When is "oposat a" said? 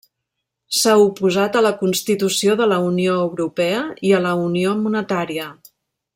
1.01-1.61